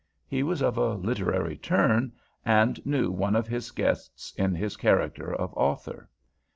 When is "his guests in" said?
3.47-4.55